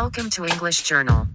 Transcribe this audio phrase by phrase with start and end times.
[0.00, 1.26] Welcome to English Journal.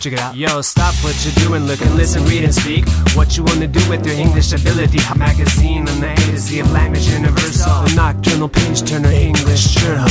[0.00, 0.34] Check it out.
[0.34, 2.88] Yo, stop what you're doing, look and listen, read and speak.
[3.14, 5.00] What you wanna do with your English ability?
[5.12, 7.84] A magazine on the A to Z of language universal.
[7.84, 10.08] The nocturnal page turner English journal.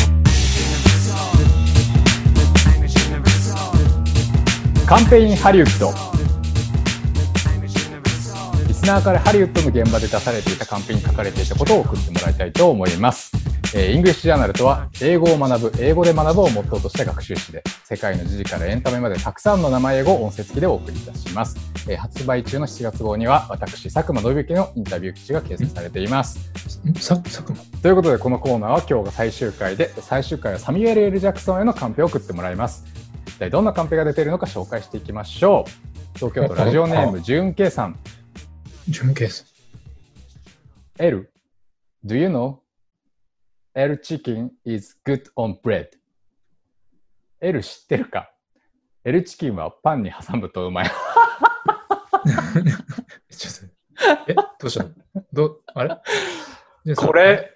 [4.86, 5.91] カンペインハリウッド
[8.68, 13.46] リスナーからハリウッドの現場で出されていたカンペに書かれていたことを送ってもらいたいと思います。
[13.75, 21.57] えー、イングリッシュジャーナルとは、英語を学ぶ、英語で学ぶをモットーとした学習誌で、世界の時事からエンタメまでたくさんの生英語を音声付きでお送りいたします。
[21.89, 26.50] えー発売中の7月号には、私、佐久間信之のインタビュー記事が掲載されています。
[27.00, 27.82] さ、佐久間？
[27.82, 32.86] ということで、このコーナーは今日が最終回で、最終回はサミュエル・エル・ジャクソンへのカンペを送ってもらいます。
[33.27, 35.72] 一体どんなカンペが出ているのか紹介していきましょう。
[36.16, 37.99] 東京都ラジオネーム、純慶さん。
[38.88, 39.45] 準ケース。
[40.99, 41.30] L,
[42.05, 42.66] do you know?
[43.77, 45.89] L chicken is good on bread.
[47.39, 48.31] L 知ってるか
[49.03, 50.89] ?L チキンはパンに挟むとうまい。
[53.29, 53.53] ちょっ
[54.25, 54.89] と、え、どうしたの？
[55.31, 55.95] ど、あれ？
[56.85, 57.52] でこれ、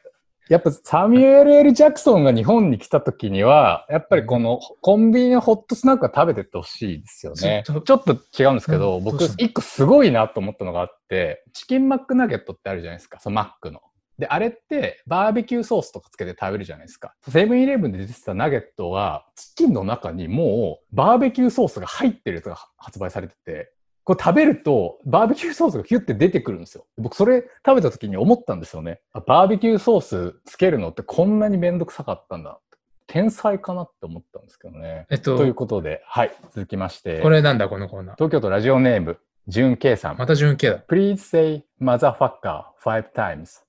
[0.47, 7.63] やっぱサミュエル・エル・ジャクソンが日本に来た時には、やっぱりこのコンビニのホットスナックは食べてってほしいですよね。
[7.65, 7.95] ちょっと
[8.39, 13.81] 違うんですけど、僕一個すごいなと思ったのがあって、チキンマックナゲットってあるじゃないですか、そのマックの。
[14.21, 17.15] で、あれってバーベキューソースとかつけて食べるじゃないですか。
[17.27, 26.85] セブンイレブンで出てたナゲットは、チキンの中にもうバーベキューソースが入ってるやつが発売されてて、これ食べるとバーベキューソースがヒュッて出てくるんですよ。
[26.97, 29.01] 僕それ食べた時に思ったんですよね。
[29.13, 32.59] あバーベキューソースつけるのってこんなにめんどくさかったんだ。
[33.07, 35.05] 天才かなって思ったんですけどね。
[35.09, 37.19] えっとということで、はい、続きまして。
[37.21, 38.15] これなんだ、このコーナー。
[38.15, 40.17] 東京都ラジオネーム、純慶さん。
[40.17, 40.79] また準ケだ。
[40.87, 43.61] Please say motherfucker five times.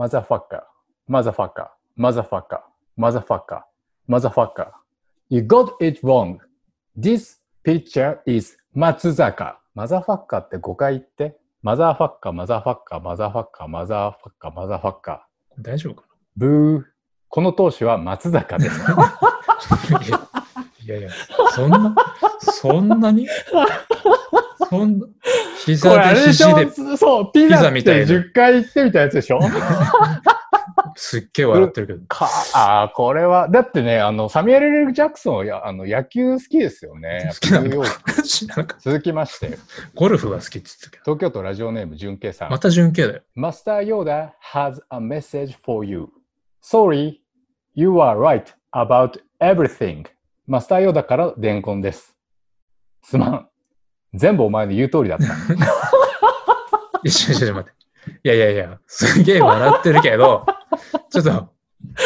[0.00, 0.60] マザファッカー、
[1.08, 2.60] マザファッカー、マザファッカー、
[2.96, 6.38] マザー、ファッカー。
[6.98, 9.60] this picture is 松坂。
[9.74, 11.36] マザファッカーって5回言って。
[11.60, 15.62] マザーファッカー、マザーファッカー、マザーファッカー、マザーファッカー、マザーファッカー。
[15.62, 16.06] 大丈夫か
[16.38, 16.86] な？
[17.28, 18.80] この投手は松坂です。
[20.82, 21.10] いやいや、
[21.54, 21.94] そんな、
[22.40, 23.28] そんなに？
[24.70, 25.12] そんな、こ
[25.66, 26.56] 膝れあれででしょ？
[26.56, 29.40] 肘でそう、ピザみたいな10回言ってみたやつでしょ？
[30.96, 32.00] すっげえ笑ってるけど。
[32.08, 37.30] か、ああ、これは、だってね、あの、サミュエル・ル・ジャクソンはや、あの、野球好きですよね。
[37.32, 39.58] 好きな続きまして、
[39.94, 41.02] ゴルフが好きって言ってたけど。
[41.04, 42.50] 東京都ラジオネーム、純慶さん。
[42.50, 43.22] また準ケだよ。
[43.36, 46.08] Master Yoda has a message for you.
[46.62, 47.20] Sorry,
[47.74, 48.44] you are right
[48.74, 50.04] about everything.
[50.46, 52.16] マスターヨーダから伝言です。
[53.02, 53.49] すまん。
[54.14, 55.24] 全部お前の言う通りだった。
[55.26, 55.28] い
[57.04, 57.80] や、ちょちょちょ待って。
[58.24, 60.46] いやいやいや、すげえ笑ってるけど、
[61.10, 61.48] ちょっと、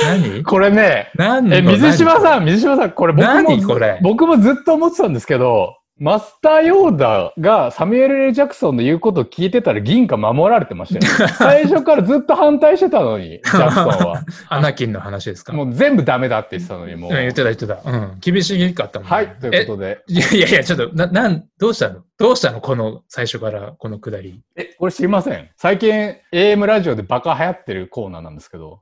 [0.04, 0.42] 何？
[0.44, 3.98] これね、何え、水島さんん、水島さん、これ僕もこれ？
[4.02, 11.32] 僕もずっと思ってたんですけど、マスターヨーダがサミュエル・エル・ジャクソンの言うことを聞いてたら銀貨守られてましたよ、ね。
[11.38, 14.24] 最初からずっと反対してたのに、 ジャクソンは。
[14.48, 15.52] アナキンの話ですか？
[15.52, 17.10] もう全部ダメだって言ってたのに、もう。
[17.12, 17.78] うん、言ってた言ってた。
[17.84, 18.18] うん。
[18.18, 20.00] 厳しかったもん、はい、ということで。
[20.08, 22.02] えいやいやいや、ちょっと、な、なん、どうしたの？
[22.18, 22.60] どうしたの？
[22.60, 24.42] この、最初から、このくだり？
[24.56, 25.48] え、これ知りません？
[25.56, 28.80] 最近 AM ラジオでバカ流行ってるコーナーなんですけど、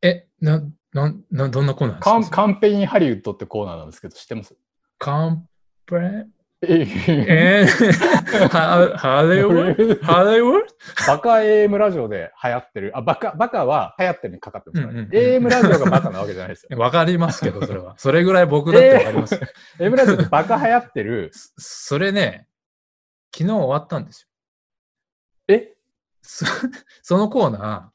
[0.00, 2.36] え、な、な、な、どんなコーナーですか？
[2.36, 4.54] カンペインハリウッドってコーナーなんですけど、知ってます？
[4.98, 5.46] カン
[5.90, 6.24] プレ
[6.62, 6.86] え
[7.62, 10.60] えー、ハハリウッドハリウッ
[11.08, 15.00] バカ AM ラジオで流行ってる、あ、バカ、バカは流行ってるにかかってますからね。
[15.00, 16.76] うんうんうん AM ラジオがバカなわけじゃないですよ。
[16.76, 17.94] ド わかりますけど、それは。
[17.96, 19.40] それぐらい僕だってわかります。
[19.80, 22.46] AM ラジオでバカ流行ってる、 それね、
[23.34, 24.28] 昨日終わったんです
[25.48, 25.54] え？
[25.54, 25.60] よ。
[26.22, 26.44] そ
[27.02, 27.90] そのコーナ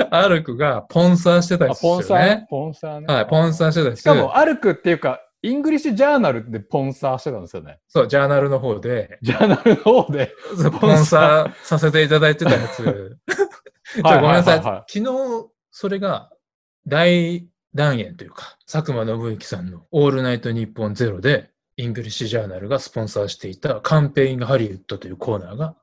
[0.00, 2.46] ー、アルクがポンサーしてたあやつですよポンサーね。
[2.50, 3.06] ポンサーね。
[3.14, 4.00] はい、ポンサーしてたやつ。
[4.00, 7.78] しかも、アルクっていうか、イングリッシュジャーナルでポンサーしてたんですよね。
[7.86, 10.32] そう、ジャーナルの方で、ジャーナルの方で。
[10.80, 13.18] ポンサーさせていただいてたやつ。
[14.02, 14.62] ごめんなさい。
[14.62, 16.30] 昨日、それが
[16.86, 25.76] 大団円というか、佐久間信之さんのオールナイトニッポンゼロで、イングリッシュジャーナルがスポンサーしていたカンペ in ハリウッドというコーナーが、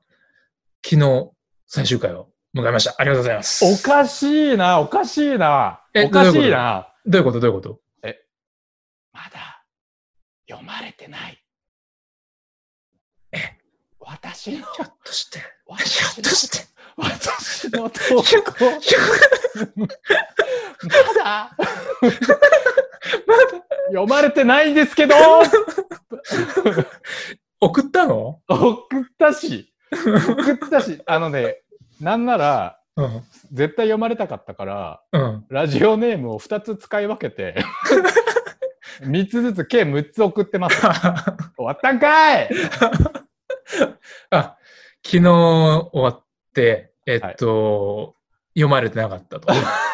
[0.84, 1.30] 昨日
[1.68, 2.96] 最終回を迎えました。
[2.98, 3.64] ありがとうございます。
[3.64, 5.82] おかしいな、おかしいな。
[5.94, 6.48] えおかしどういうこと？
[6.48, 6.88] いな。
[7.06, 7.40] どういうこと？
[7.40, 7.78] どういうこと？
[9.14, 9.51] まだ
[10.48, 11.42] 読まれてない。
[13.32, 13.38] え？
[14.00, 16.58] 私の、ひょっとして、ひょ私っとして、
[16.98, 18.22] の、私の投稿、
[18.80, 18.98] ひょ
[20.88, 21.56] まだ。
[23.88, 25.14] 読まれてないんですけど。
[27.60, 31.62] 送ったの送ったし、送ったし、あのね、
[32.00, 33.22] なんなら、うん。
[33.52, 35.46] 絶対読まれたかったから、うん。
[35.48, 37.54] ラジオネームを2つ使い分けて、
[39.02, 40.80] 3つずつ計6つ送ってます。
[41.56, 42.48] 終わったんかい
[44.30, 44.56] あ、
[45.04, 45.28] 昨日
[45.92, 48.16] 終わって、えっと、
[48.54, 49.52] 読まれてなかったと。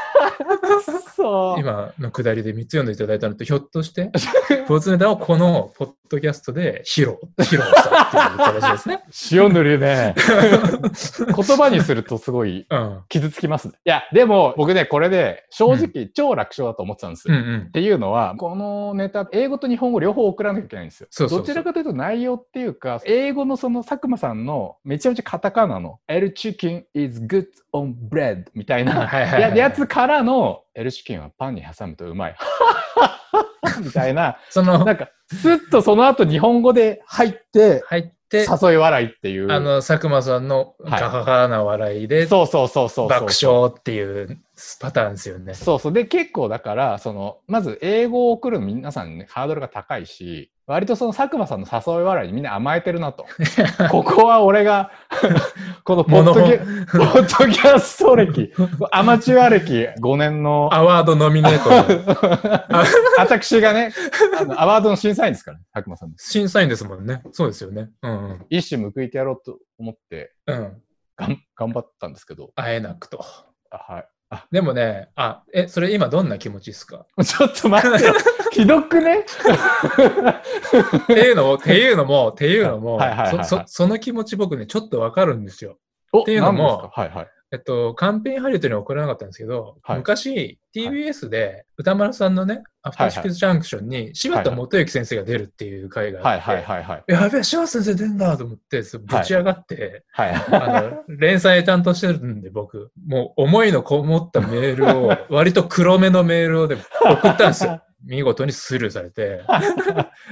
[1.19, 1.61] そう。
[1.61, 4.13] 今のくだりで3つ読んでいただいたのと、ひょっとして、
[4.69, 9.03] ボツネタをこのポッドキャストで披露、披露したっていう形ですね。
[9.33, 10.15] 塩塗るね。
[11.35, 13.03] 言葉にするとすごいうん。
[13.09, 13.75] 傷つきますね。
[13.85, 17.35] いや、でも僕ね、これで正直超楽勝だと思ってたんですよ。
[17.35, 17.71] うんうんっ。
[17.73, 21.09] ていうのは、このネタ、英語と日本語両方送らなきゃいけないんですよ。
[21.11, 32.37] そうそうそうどちらかというと内容っていうか、英語のその佐久間さんのめちゃめちゃカタカナの L chicken is good on bread みたいなややつからの L チキンはパンに挟むとうまい。
[33.83, 39.53] みたいな、その、なんか、スッとその後日本語で入って、入って、誘い笑いっていう。
[39.53, 43.21] あの、佐久間さんのはいガハハな笑いで、そうそうそうそうそう。
[43.21, 44.39] 爆笑っていう
[44.81, 45.55] パターンですよね。
[45.55, 45.93] そうそう。
[45.93, 53.25] で、結構だから、その、まず英語を送る皆さんね、ハードルが高いし、割とその佐久間さんの誘い笑いにみんな甘えてるなと。
[53.91, 54.91] ここは俺が、
[55.83, 58.53] このポッドキャスト歴、
[58.93, 61.71] アマチュア歴5年の、アワードノミネート
[62.71, 62.85] の
[63.17, 63.95] 私がね、
[64.39, 66.13] あのアワードの審査員ですから、佐久間さん。
[66.19, 67.23] 審査員ですもんね。
[67.33, 67.89] そうですよね。
[68.03, 70.59] うん一矢報いてやろうと思って、うん。
[70.59, 70.83] うん。
[71.17, 73.25] がん頑張ったんですけど、会えなくと。
[73.71, 74.09] あはい。
[74.31, 77.07] あ、でもね、あ、え、それ今どんな気持ちですか？
[77.25, 78.15] ちょっと待ってよ。
[78.53, 79.21] ひどくね？
[79.21, 85.79] っていうのも、っていうのも、っていうのもはいはいはいはい、そそその気持ち僕ね、ちょっとわかるんですよ。
[86.13, 87.29] おっていうのもはいはい。
[87.51, 97.05] えっと、カンペインハリウッドには送らなかったんですけど、はい昔、TBS で歌丸さんのね、アフターシックスジャンクションに柴田元幸先生が出るっていう回があって、はいはいはいはい。
[97.09, 100.35] やべえ、柴田先生出んだと思って、ぶち上がって、はい。
[100.35, 107.81] あの、 連載担当してるんで、僕、もう思いのこもったメールを、割と黒めのメールをで送ったんですよ。
[108.05, 109.43] 見事にスルーされて。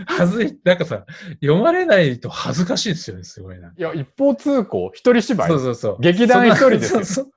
[0.06, 1.04] はずい、なんかさ、
[1.40, 3.72] 読まれないと恥ずかしいですよね、すごいな。
[3.76, 5.48] いや、一方通行、一人芝居。
[5.48, 6.00] そうそうそう。
[6.00, 7.28] 劇団一人ですよその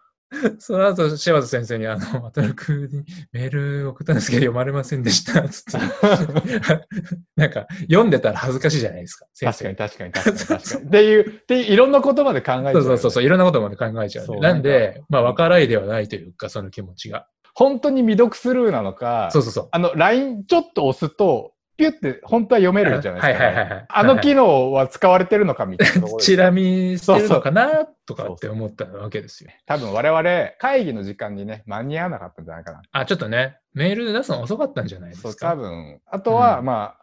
[0.59, 3.49] その後、柴田先生に、あの、渡るくんにメー
[3.81, 5.77] ル送ったんですけど、読まれませんでした、つって。
[7.35, 10.85] なんか、読んでたら恥ずかしいじゃないですか、確かに確かに確かに確かに。
[10.85, 14.33] っていう、っていういろんな言葉で考えちゃうよね、そうそうそうそう、いろんなことまで考えちゃうんで。
[14.33, 17.25] そうなんでまあ、分からいではないというか、その気持ちが。
[17.59, 19.67] 本当に未読スルーなのか、そうそうそう。
[19.71, 23.43] あの、LINE ちょっと押すと、ピュって本当は読めるじゃないですか。
[23.45, 29.51] はいはいはいはいあの機能は使われてるのか みたいなところでチラ見してるのかなとかって思ったわけですよ。
[29.67, 32.81] 多分我々、会議の時間にね、間に合わなかったんじゃないかな。
[32.93, 35.51] あ、ちょっとね、メールで出すの遅かったんじゃないでそう、すか。
[35.51, 35.99] 多分。
[36.05, 36.98] あとは、うんまあ、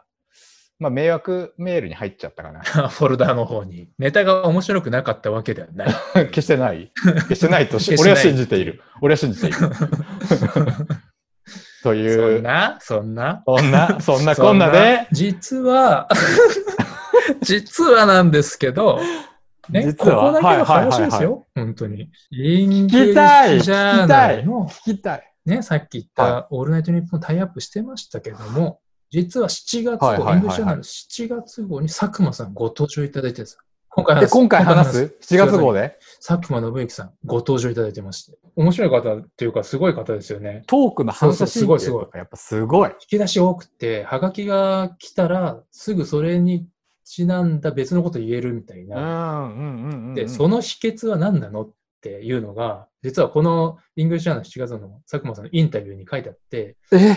[0.79, 2.61] まあ、迷惑メールに入っちゃったかな。
[2.89, 3.89] フォルダーの方に。
[3.97, 5.89] ネタが面白くなかったわけではない。
[6.29, 6.91] 決してない？
[7.29, 8.81] 決してないと 俺は信じている。
[9.01, 9.57] 俺は信じている。
[9.59, 9.69] と
[11.83, 13.43] そいう、んな、そんな？
[13.47, 14.35] そんな、そんな？
[14.35, 16.07] こんなで、実は、
[17.41, 18.99] 実はなんですけど、
[19.69, 20.21] ね、こ実は？
[20.27, 21.47] こだけの話ですはいはいよ。
[21.55, 22.11] 本当に。
[22.31, 25.33] イン聞きたいッシュジャーナルの、聞きたい。
[25.45, 28.79] ね、さっき言った、オールナイトニッポンタイアップしてましたけども、
[29.09, 33.57] 実は7月号、はいはいはいはいイングリッシュジャーナル7月号に佐久間さんご登場いただいてるんです。
[33.89, 35.81] 今回で、今回話す ?7 月号で？
[35.81, 38.37] で佐久間信之さんご登場いただいてまして。
[38.55, 40.61] 面白い方っていうか、すごい方ですよね。
[40.67, 42.89] トークの反射そうそうすごいすごいやっぱすごい。
[42.89, 46.67] 引き出し多くて、はがきが来たら、すぐそれに
[47.03, 48.97] ちなんだ別のこと言えるみたいうん、な。
[48.97, 50.13] うん、うんうん。
[50.13, 57.15] で、その秘訣は何なのっていうのが、実はこのイングリッシュジャーナル7月の佐久間さんのインタビューに書いてあって、え？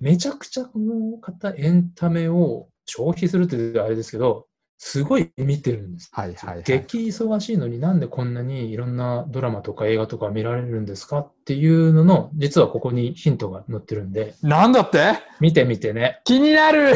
[0.00, 4.46] めちゃくちゃこの方エンタメを消費するっていうとあれですけど、
[4.82, 6.08] すごい見てるんです。
[6.12, 6.64] はいはいはい。
[6.64, 15.18] 激忙しいのになんでこんなにいろんなドラマとか映画とか見られるんですかっていうのの、実はここにヒントが載ってるんで、なんだって？
[15.38, 16.20] 見てみてね。
[16.24, 16.94] 気になる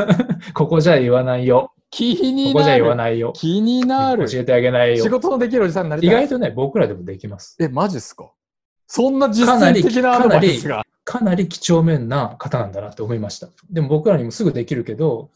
[0.54, 1.72] ここじゃ言わないよ。
[1.90, 3.32] 気にここじゃなる言わないよ。
[3.36, 5.04] 気になる教えてあげないよ。
[5.04, 6.10] 仕事のできるおじさんになりたい。
[6.10, 7.56] 意外とね、僕らでもできます。
[7.60, 8.30] え、マジっすか？
[8.86, 10.82] そんな実践的なアドバイスが。
[11.06, 13.48] かなり几帳面な方なんだなって思いました。
[13.70, 15.30] でも僕らにもすぐできるけど、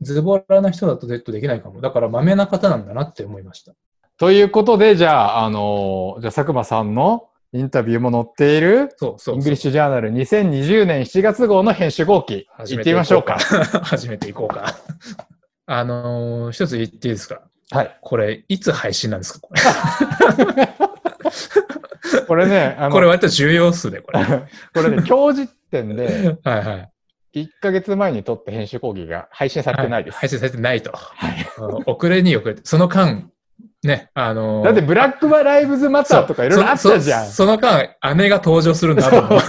[0.00, 1.80] ズボラな人だと絶対できないかも。
[1.80, 3.72] だから、まめな方なんだなって思いました。
[4.16, 13.38] ということで、じゃあ、あのーじゃあ佐久間さんのインタビューも載っている、そうそうイングリッシュジャーナル2020年7月号の編集後記、行ってみましょうか。
[13.82, 14.76] 始めていこうか。
[15.66, 17.40] あのー一つ言っていいですか？
[17.72, 17.98] はい。
[18.00, 19.48] これ、いつ配信なんですか？
[19.48, 19.52] こ
[20.56, 20.65] れ。
[22.26, 24.22] これね、あの、これ割と重要っすね、これ。
[24.22, 24.42] は
[24.74, 26.58] これね、今日時点で、いは
[27.34, 27.40] い。
[27.40, 30.18] 1ヶ月前に撮った編集講義が配信されてないです。
[30.18, 30.90] 配信されてないと。
[30.92, 31.46] はい。
[31.58, 33.30] うん遅れに遅れて、その間、
[33.82, 37.44] ね、あのーだってブラックバライブズマターとかいろいろあったじゃんそ。
[37.44, 39.40] の間、姉が登場するんだと思う。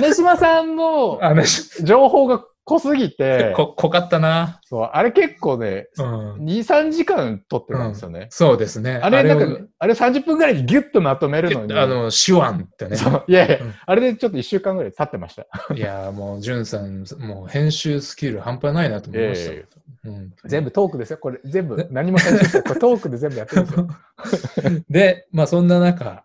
[0.00, 1.44] 姉島さんの姉、
[1.84, 4.60] 情報が濃すぎて、 こ、濃かったな。
[4.64, 6.34] そう、あれ結構ね、うん。
[6.44, 8.28] 2、3時間撮ってるんですよね。
[8.30, 9.00] そうですね。
[9.02, 11.74] あれ、なんをか、あれ30分ぐらいにギュッとまとめるのに。
[11.74, 12.96] あの、手腕ってね。
[12.96, 15.46] そういやいや、うんあれでちょっと1週間ぐらい経ってました。
[15.74, 19.52] いやー、もう、じゅんさん、もう編集スキル半端ないなと思いました。
[19.52, 19.64] いやいや
[20.02, 21.18] うん全部トークですよ。
[21.18, 23.88] これ全部、何も編集して、これトークで全部やってるんですよ。
[24.88, 26.24] で、まあそんな中、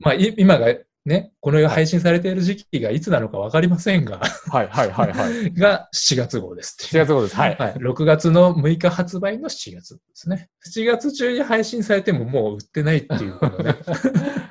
[0.00, 0.66] まあい今が
[1.04, 5.52] ね、これが配信されている時期がいつなのかわかりませんが、はいはいはいはい。
[5.54, 7.06] が7月号ですって7いう。
[7.06, 7.36] 月号です。
[7.36, 7.56] はい。
[7.58, 7.74] はい。
[7.74, 10.48] 6月の6日発売の7月ですね。
[10.72, 13.32] 7月中に配信されてももう売ってないっていう
[13.64, 13.76] ね。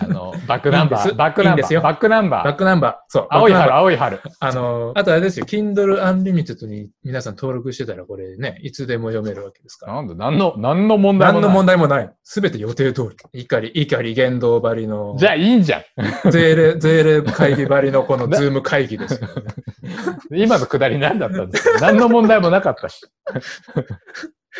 [0.00, 2.44] あの、バックナンバー、バックナンバー、バックナンバー。
[2.44, 2.94] バックナンバー。
[3.08, 3.26] そう。
[3.30, 4.20] 青い春、青い春。
[4.40, 5.46] あの、あとあれですよ。
[5.46, 9.94] Kindle Unlimited に皆さん登録してたらこれね、いつでも読めるわけですから。
[9.94, 11.56] なんだ、何の、何の問題も何のない。
[11.56, 12.12] 問題もない。
[12.22, 13.40] すべて予定通り。
[13.40, 15.16] 碇、碇ゲンドウばりの。
[15.18, 16.30] じゃあいいんじゃん。
[16.30, 20.42] ゼーレ、ゼーレ会議ばりのこの ズーム会議ですよ、ね。
[20.42, 23.00] 今のくだり何だったんですか何の問題もなかったし。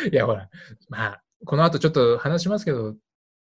[0.11, 0.47] いや、ほら、
[0.89, 2.95] まあ、この後ちょっと話しますけど、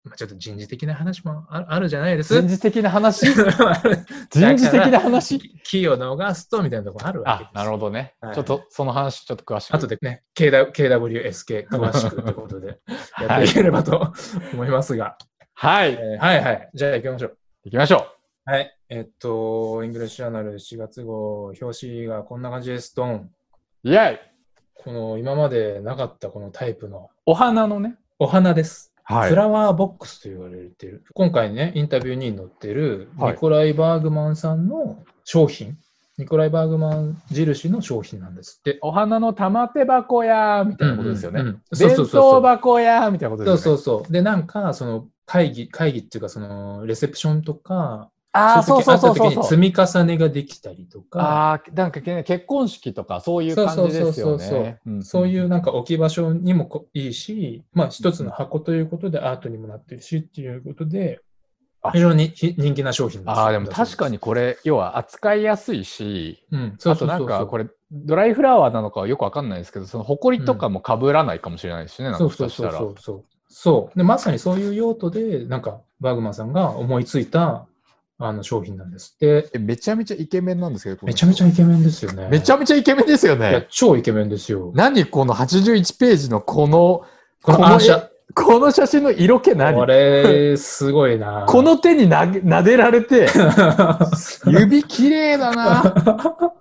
[0.02, 2.35] まあ、ちょっと人事的な話もああるじゃないです。
[2.40, 3.26] 人事的な話？
[4.33, 5.38] 人事的な話？
[5.62, 7.52] 機を逃すとみたいなところあるわけです。
[7.54, 8.35] あ、なるほどねはい。
[8.35, 9.75] ちょっと、その話、ちょっと詳しく。
[9.75, 12.78] 後でね、KW KWSK 詳しくということで
[13.21, 14.12] やっていければと
[14.54, 15.19] 思いますが、
[15.52, 15.92] はい。
[15.92, 16.71] えーはいはい。
[16.73, 17.37] じゃあ行きましょう。
[17.64, 18.07] 行きましょ
[18.47, 18.75] はい。
[18.88, 22.97] えっと、イングリッシュジャーナル4月号、表紙がこんな感じです。
[22.97, 23.30] ドン。
[23.85, 23.88] う。
[23.88, 24.19] イェイ
[24.75, 27.97] この今までなかったこのタイプのお花のね。
[28.19, 28.90] お花です。
[29.11, 31.05] はフラワーボックスと言われている。
[31.14, 35.79] 今回ね、インタビューに載ってるはいニコライ・バーグマンさんの商品、
[36.19, 38.79] ニコライ・バーグマン印の商品なんですって。
[38.83, 41.40] お花の玉手箱やみたいなことですよね。
[41.40, 43.79] うんうんうんそう弁当箱やみたいなことですよね。
[43.79, 44.12] そうそうそう。
[44.12, 54.79] で、なんか、その会議、会議っていうか、そのレセプションとか、ああ、そうそうそうそう積み重ねができたりとか、ああ、なんかね結婚式とかそういう感じですよね。
[54.89, 61.21] んそういうなんか置き場所にもこいいし、まあ一つの箱ということでアートにもなってるしっていうことで
[61.83, 63.31] あ、非常にひ人気な商品です。
[63.31, 67.29] ああ、でも確かにこれ、要は扱いやすいし、うん、そうあとそうそうそう。
[67.29, 73.25] なんかこれ、ドライフラワーなのかはよくわかんないですけど、その埃とかも被らないかもしれないですね、なんかそうそうそうそうそう。
[73.49, 73.99] そう。
[73.99, 77.67] で、まさにそういう用途で、なんか、バーグマンさんが思いついた
[78.23, 79.50] あの商品なんですって。
[79.55, 82.29] えめちゃめちゃイケメンなんですけど、めちゃめちゃイケメンですよね。
[82.31, 83.67] めちゃめちゃイケメンですよいやね。
[83.71, 84.73] 超イケメンですよ。
[84.75, 87.03] 何この81ページのこの、
[87.43, 88.11] この暗写。
[88.35, 89.75] この写真の色気何？
[89.75, 91.47] これ、すごいな。
[91.49, 93.29] この手になげ撫でられて、
[94.47, 95.83] 指綺麗だな。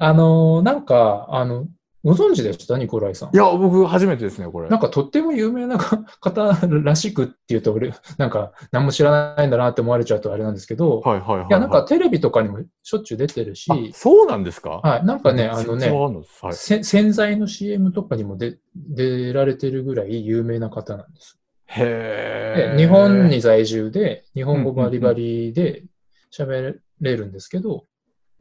[0.00, 1.66] あのーなんか、あの、
[2.02, 2.78] ご存知でした？
[2.78, 3.36] ニコライさんい。
[3.36, 4.68] や、僕初めてですね、これ。
[4.70, 5.76] なんかとっても有名な
[6.20, 11.46] 方らしくっていうと、俺、なんか何も知らないんだなって思われちゃうとあれなんですけど、はいはいはい、はい。
[11.48, 14.80] いや、なんかテレビとかにもしょっちゅう出てるし、あそうなんですか？
[14.82, 21.38] はい、なんかね、あのね、はいせ洗剤の CM とかにも出出られてるぐらい有名な方なんです。
[21.66, 22.72] へえ。
[22.76, 25.84] で日本に在住で、日本語バリバリで
[26.32, 27.84] 喋れるんですけど、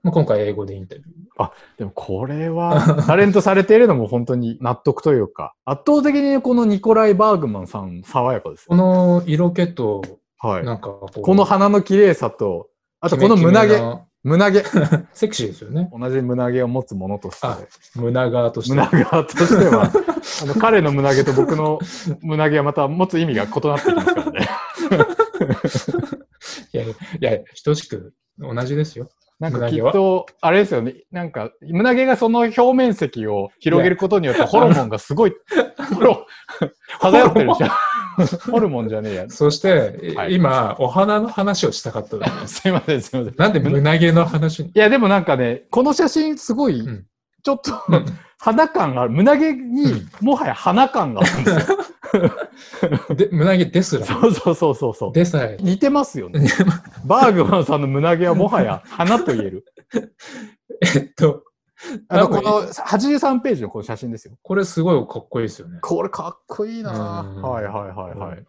[0.03, 1.51] まあ、今回英語でインタビュー。
[1.77, 8.81] でもこれは、タレントされているのも本当に納得というか、圧倒的にこのニコライ・バーグマンさん、爽やかですこよ。
[8.81, 10.01] の色気と、
[10.37, 10.63] はい。
[10.63, 14.63] なんかこう、この鼻の綺麗さと、あとこの胸毛、胸毛。
[15.13, 15.89] セクシーですよね。
[15.97, 17.57] 同じ胸毛を持つ者として、あ
[17.95, 18.75] 胸側として。
[18.75, 19.83] 胸毛としては、
[20.43, 21.79] あの彼の胸毛と僕の
[22.21, 24.49] 胸毛はまた持つ意味が異なってきますからね。
[26.73, 26.87] いや、い
[27.19, 29.09] や等しく同じですよ。
[29.39, 30.95] なんかきっと、あれですよね。
[31.11, 35.33] なんか、胸毛がその表面積を広げることによって、 ホルモンがすごい、
[35.95, 36.17] ほら、
[36.99, 37.69] 漂ってるじゃん。
[38.51, 39.29] ホルモンじゃねえや。
[39.29, 43.33] そして、はい今、お花の話をしたかったのにすいません、すいません。
[43.33, 44.71] いなんで胸毛の話に？
[44.73, 47.05] や、でもなんかね、この写真すごい、うん
[47.41, 48.05] ちょっと、うん
[48.41, 49.11] 肌感がある。
[49.11, 51.77] 胸毛に、もはや鼻感があるんですよ。
[53.15, 54.05] で胸毛ですら。
[54.05, 55.13] そうそうそうそうそう。
[55.13, 55.57] でさえ。
[55.59, 56.47] 似てますよね。
[57.05, 59.65] バーグマンさんの胸毛はもはや花と言える。
[60.95, 61.43] えっと、
[62.07, 64.37] あの、この83ページのこの写真ですよ。
[64.41, 65.79] これすごいかっこいいですよね。
[65.81, 68.45] これかっこいいなうんはいはいはいはい。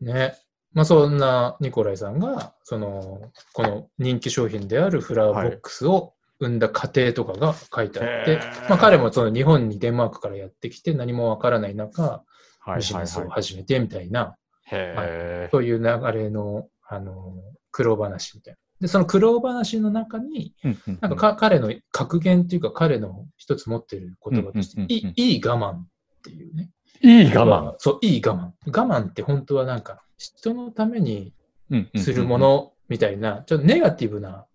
[0.00, 0.34] ね。
[0.72, 12.25] まあそんなニコライさんが、その、この人気商品であるフラワーボックスを生んだ過程とかが書いてあって、まあ彼もその日本にデンマークからやってきて何もわからない中、はい
[12.74, 13.28] ビジネスを。
[13.28, 14.34] 始めてみたいな、
[14.70, 17.34] へそういう流れの、あの、
[17.70, 18.58] 苦労話みたいな。
[18.80, 25.86] で、その苦労話の中に、ーなんかか彼の格言っていうか彼の一つ持ってる言葉として、いい我慢っ
[26.22, 26.70] ていうね。
[27.02, 27.74] いい我慢。
[27.78, 28.50] そう、いい我慢。
[28.66, 31.32] 我慢って本当はなんか、人のために
[31.70, 32.38] うんするも。
[32.38, 34.46] のみたいな、ちょっとネガティブな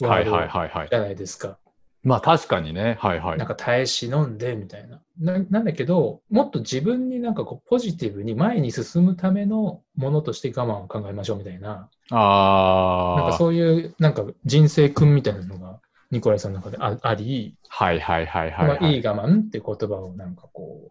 [0.00, 0.96] ワはいードはいはいはいじ。
[0.96, 1.58] ゃないですか。
[2.04, 2.96] まあ確かにね。
[3.00, 3.48] はいはいなん。
[3.48, 5.00] か耐え忍んでみたいな。
[5.18, 13.20] ななんだけど、もっと自分になんかこうポジティブに前に進むためのものとして我慢を考えましょうみたいな、ああ。
[13.20, 15.80] なんかそういうなんか人生訓みたいなのが
[16.10, 20.90] ニコライさんの中でああり、はいはいはいはい、まあ、はいいい我慢って言葉をなんかこ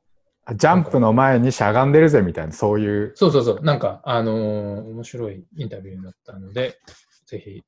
[0.49, 3.11] う、ジャンプの前にしゃがんでるぜみたいな、そういう。
[3.15, 6.79] そうそうそう、なんかあのー面白いインタビューだったので、
[7.27, 7.61] ぜひ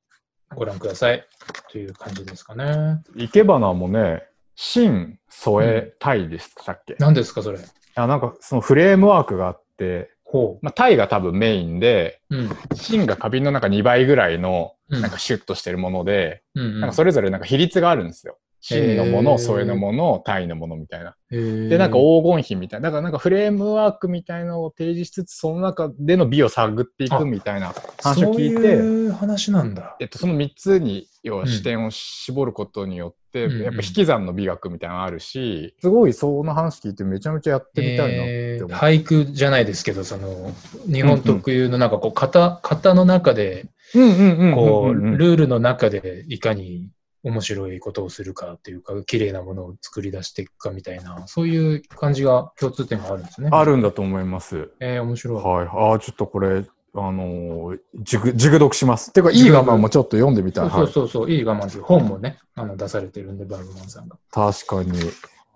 [0.56, 1.26] ご覧ください
[1.72, 3.02] という感じですかね。
[3.16, 4.24] 生け花もね、
[4.56, 7.60] 芯添えたいでしたっけ、何ですか、それ。
[7.96, 12.38] あなんかそのフレームワークがあって、ほまあ、タイが多分メインで、う。
[12.38, 12.50] うん。
[12.76, 18.38] 芯が花瓶の中2倍ぐらいの、うんなんかシュッとしてるもので、うんうんなんかそれぞれなんか比率があるんですよ。
[18.68, 21.16] 芯のもの、添えのもの、タイのものみたいな。
[21.30, 22.88] でで、なんか黄金比みたいな。
[22.88, 29.96] だからなんかフレームワークみたいなのを提示しつつ、その中での美を探っていくみたいな話を聞いそうて、いう話なんだ。
[30.00, 38.74] えっと、その3つに要うんは視点を絞ることによって、うんうんやっぱ引き算の美学みたいなのあるし、すごいその話聞いてめちゃめちゃやってみたいなって思って。
[38.74, 40.54] えー俳句じゃないですけど、その、
[40.92, 46.90] 日本特有のなんかこう、型、型の中で、うんうんうんこう、ルールの中でいかに
[47.26, 53.50] 面白いことをするかっていうか、綺麗なものを作り出していくかみたいな、そういう感じが、共通点があるんですね。
[53.52, 54.70] あるんだと思います。
[54.80, 55.44] えー、面白い。
[55.44, 55.68] はい。
[55.68, 56.64] ああ、ちょっとこれ、
[56.94, 59.12] あのー、熟熟読します。
[59.12, 60.70] てか、いい我慢もちょっと読んでみたい。
[60.70, 64.18] そうそうそうそう、いい我慢という本もね、あの出されてるんで、バルマンさんが。
[64.32, 65.00] はい、確かに。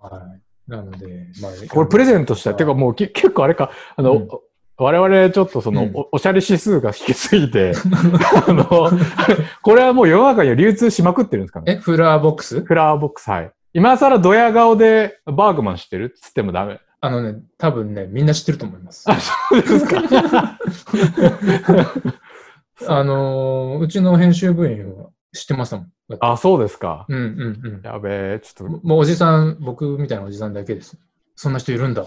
[0.02, 0.70] はい。
[0.70, 2.56] なので、まあ、これプレゼントしたい。
[2.56, 4.28] てか、もうき結構あれか、あの、うん
[4.82, 7.72] 我々ちょっとその、うんおおしゃれ指数が低すぎて、
[8.48, 8.90] あの、
[9.62, 12.60] これはもう世の中には流通しまくってるんですかねえ、フラーボックス？
[12.62, 13.50] フラワーボックス、はい。
[13.74, 16.80] 今更ドヤ顔でバーグマン知ってるっつってもダメ。
[17.02, 19.04] あのね、多分ね、みんな知ってると思います。
[19.04, 19.12] そ
[19.58, 20.02] うですか。
[22.88, 25.88] あのーうちの編集部員は知ってましたもん。
[26.20, 27.06] あ、そうですか。
[27.08, 27.80] うんうんうん。
[27.84, 30.98] やべえ、ちょっと、もうおじさん、僕みたいなおじさんだけです。
[31.42, 32.04] そんな人いるんだ、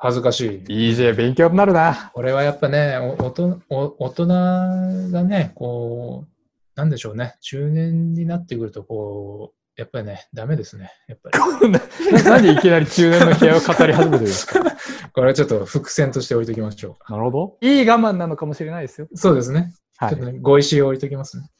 [0.00, 0.90] 恥ずかしい。
[0.90, 2.10] EJ 勉強になるな。
[2.12, 10.90] これはやっぱね、おおとお大人がね、こう、なんでしょうね、中年になってくると、こう、やっぱりね、ダメですね。
[11.08, 11.30] やっぱ
[11.62, 11.70] り。
[11.72, 11.80] な
[12.24, 14.60] 何いきなり中年の気合を語り始めてるんですか？
[15.14, 17.56] これはちょっと伏線として置いときましょなるほど。
[17.62, 19.08] いい我慢なのかもしれないですよ。
[19.10, 19.16] う。
[19.16, 19.72] そうですね。
[19.98, 20.32] はいちょっと。
[20.32, 21.50] ね、ご意思を置いときますね。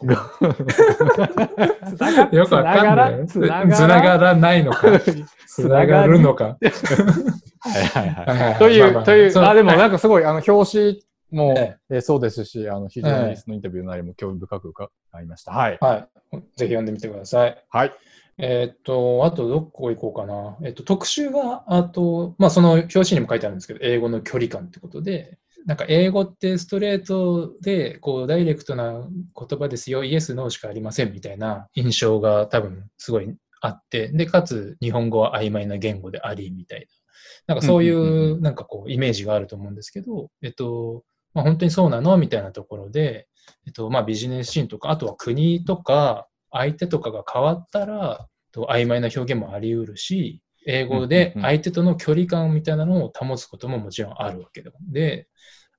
[1.96, 3.26] つながよくわかんない。
[3.26, 5.00] つつなながらがらないのか。
[5.46, 6.44] つながるのか。
[6.44, 8.58] はいはいはい。
[8.58, 14.90] という、まあまあという、あ、でもはいなんかすごい、あの、表紙も、ええーそうですし、あの、非常ええにそのインタビューの内容も興味深く伺
[15.22, 15.52] いました。
[15.52, 15.78] はい。
[15.80, 16.36] はい。
[16.36, 17.64] ぜひ読んでみてください。
[17.70, 17.92] はい。
[18.38, 20.56] えーっと、あとどこ行こうかな。
[20.62, 29.04] えっと、特集が、あと、まあ、その表紙にも書いてあるんですけど、英語の距離感ってことで、なんか英語ってストレートで、こう、ダイレクトな
[29.36, 37.54] 言葉ですよ、イエス、ノーしかありませんみたいな印象が多分すごいあって、で、かつ日本語は曖昧な言語でありみたいな。
[37.54, 43.26] なんかそういうなんかこう、イメージがあると思うんですけど、えっと、まあ、本当にそうなのみたいなところで、
[43.66, 54.70] えっと、まあ、ビジネスシーンとか、あとは国とか、相手とかが変わったら、と曖昧な表現もあり得るし、英語で相手との距離感みたいなのを保つことももちろんあるわけで。
[54.90, 55.28] で、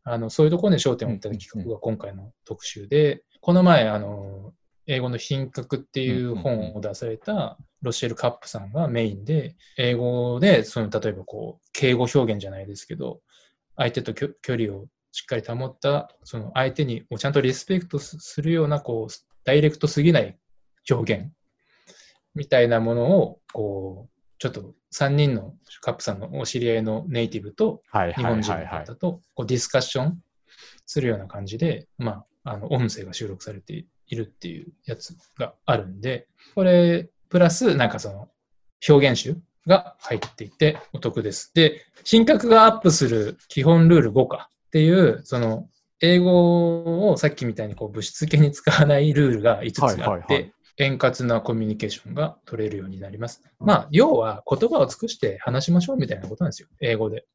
[0.04, 4.54] あのそういうところに焦点を置いた企画が今回の特集で、この前、あの、
[4.88, 13.20] 英語の品格っていう本を出されたロシェル・カップさんがメインで、英語で、その例えばこう、敬語表現じゃないですけど、
[13.76, 20.38] 相手と距離をしっかり保った、その相手にちゃんとリスペクトすするような、こう、ダイレクトすぎない
[20.90, 21.32] 表現
[22.34, 28.96] みたいなものを、こう、ちょっと3人のカップさんのお知り合いのネイティブと日本人の方。
[28.96, 30.20] とこうディスカッション
[30.86, 38.30] するような感じで、まあ、あの音声が収録されているっていうやつがあるんで、これ、プラス、なんかその
[38.88, 41.52] 表現集が入っていてお得です。
[41.54, 45.68] で、品格がアップする基本ルール5かっていう、その
[46.00, 53.42] 英語をさっきみたいにこう物質系に使わないルールが5つあって、円滑なコミュニケーションが取れるようになります。
[53.60, 56.68] まあ、要は言葉を尽くして話しましょうみたいなことなんですよ。
[56.82, 57.26] 英語で。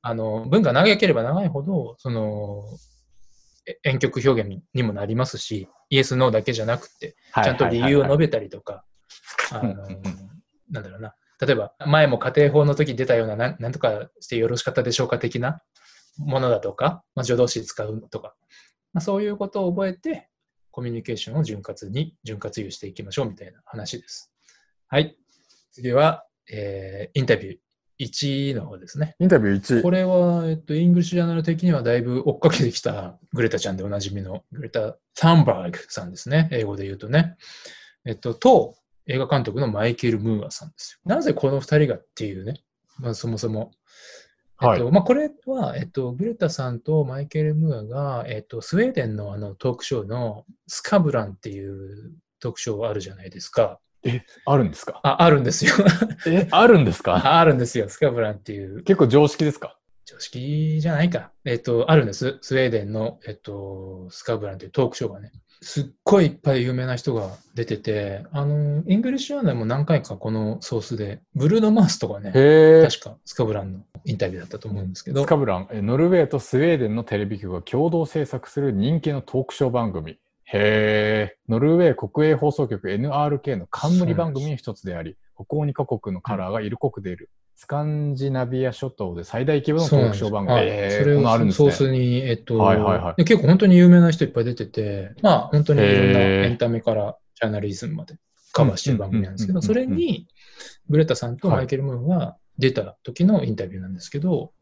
[0.00, 2.62] あの、文が長ければ長いほど、その、
[3.66, 8.84] え遠曲表現にもなりますし、イエス、ノーだけじゃなくて、ちゃんと理由を述べたりとか、
[9.50, 9.74] あの
[10.70, 11.14] なんだろうな。
[11.40, 15.62] 例えば、前も仮定法の時出たような、なんなんとかしてよろしかったでしょうか的な
[16.18, 18.34] ものだとか、まあ、助動詞使うとか、
[18.92, 20.28] まあ、そういうことを覚えて、
[20.74, 24.32] コミュニケーションを潤滑に、潤滑油していきましょうみたいな話です。
[24.88, 25.16] はい。
[25.70, 29.14] 次は、えーインタビュー、1の方ですね。
[29.20, 29.82] インタビュー1。
[29.82, 36.48] これは、えっと、イングリッシュジャーナル的にはだいぶ追っかけてきたグレタちゃんでおなじみのグレタ・サンバーグさんですね。
[36.50, 37.36] 英語で言うとね。
[38.04, 38.74] えっと、と、
[39.06, 41.08] 映画監督のマイケル・ムーアさんですよ。
[41.08, 42.60] なぜこの二人がっていうね。
[42.98, 43.70] まあ、そもそも。
[44.62, 53.80] えっと、はいまあ、これは、えっと、グレタさんとマイケル・ムーアが、えっと、スウェーデンのあのトークショーのスカブランっていうトークショーあるじゃないですか。
[54.44, 55.00] あるんですか？
[55.02, 55.72] あ、あるんですよ。
[56.28, 57.14] え、あるんですか？
[57.16, 57.88] ああるんですよ。
[57.88, 59.78] スカブランっていう結構常識ですか？
[60.04, 61.32] 常識じゃないか。
[61.46, 62.38] えっと、あるんです。
[62.42, 65.32] スウェーデンの、えっと、スカブランというトークショーがね。
[65.64, 72.32] すっごいいっぱい有名な人が出てて、あの、イングリッシュジャーナルも何回かこのソースで、ブルーノ・マースとかね。
[72.86, 80.12] 確かスカブランのインタビューだったと思うんですけどス、カブラン、えノルウェーとスウェーデンのテレビ局が共同制作する人気のトークショー番組。
[80.12, 80.18] へ
[80.52, 81.36] え。
[81.48, 87.30] ノルウェー国営放送局 NRK の冠番組の一つであり、北欧2カ国のカラーが色濃く出る。
[87.56, 90.58] スカンジナビア諸島で最大規模のトークショー番組。
[90.58, 91.88] はいへーそれこんなのあるんをソーですね。
[91.88, 98.16] スに、えっと、はいはいはいで結構本当に有名な人いっぱい出てて、まあ本当にいろんなエンタメからジャーナリズムまで
[98.52, 100.26] カバーしてる番組なんですけど、それに
[100.88, 104.52] グレタさんとマイケル・ムーンが出た時のインタビューなんですけど、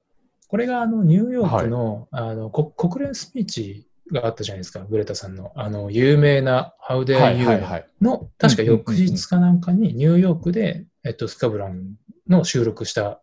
[0.49, 5.53] これがあのニューヨークの,、あのこ国連スピーチがあったじゃないですか、グレタさんの。
[5.57, 7.87] あの有名な How Dare はい You はいはい。
[8.01, 11.95] の、確か翌日かなんかにニューヨークで、えっと、スカブラン
[12.33, 13.23] の収録した、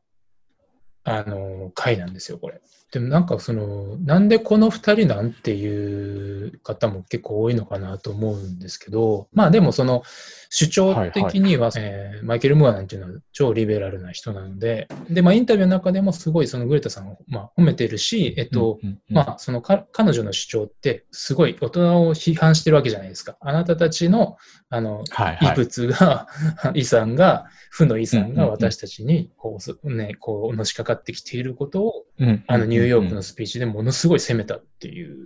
[1.04, 2.62] あの、回なんですよ、これ。
[2.92, 10.04] でもなんかその、なんでこの二人なんていう方も結構多いのかなと思うんですけど、まあでもその
[10.50, 23.38] 主張的には、えーマイケル・ムーアなんていうのは超リベラルな人なので、で、まあインタビューの中でもすごいそのグレタさんを、まあ、褒めてるし、えっと、うんうんうんまあ、そのか彼女の主張って、すごい大人を批判してるわけじゃないですか。
[23.40, 24.38] あなたたちの、
[24.70, 25.58] あの、異はいはい。
[25.58, 26.28] 物が、
[26.74, 35.18] 遺産が、負の遺産がうんうんうん私たちに、こうす、ね、こう、のしかかってきていることを、うんあの、ニューヨークうんのスピーチでものすごい責めたっていう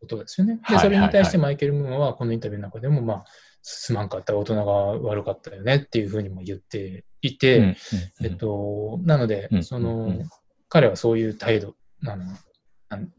[0.00, 0.56] ことですよね。
[0.56, 3.24] で、はいそれに対してはマイケル・ムーンは、このインタビューの中でも、まあ、
[3.62, 7.76] すまんかった、大人が悪かったよねっていうふうにも言っていて、
[8.22, 10.28] えっと、なのでう、んそのん、
[10.68, 12.24] 彼はそういう態度なの、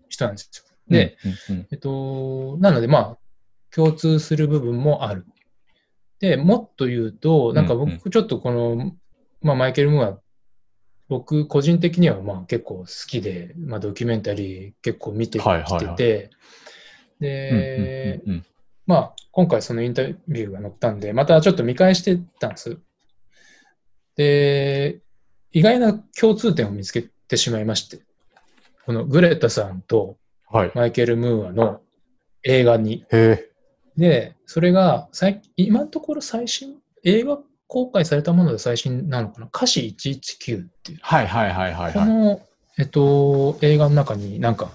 [0.10, 0.64] 人なんですよ。
[0.88, 1.18] で、、
[1.72, 3.18] えっと、なので、まあ、
[3.76, 5.26] 共通する部分もある。
[6.20, 8.94] で、もっと言うと、なんかうん僕、ちょっとこの、
[9.42, 10.20] まあ、マイケル・ムーア、
[11.10, 16.30] 僕、個人的にはまあ結構好きで、まあ、ドキュメンタリー結構見てきはいはいはいてて、
[17.20, 18.46] うんで、うんうんうん
[18.86, 22.78] まあ、今回そのインタビューが載ったんで、またちょっと見返してたんです。
[24.16, 25.02] で、
[25.52, 28.00] 意外な共通点を見つけてしまいまして、
[28.86, 30.18] このグレタさんと
[30.50, 30.72] はい。
[30.74, 31.82] マイケル・ムーアの
[32.44, 33.06] 映画に。
[33.12, 33.50] へえ。
[33.98, 39.48] で、それが最今のところ最新、映画公開されたもので最新なのかな？
[39.48, 41.00] 歌詞119っていう。
[41.02, 41.94] はいはいはいはいはい。
[41.94, 42.42] この、
[42.78, 44.72] えっと、映画の中になんか、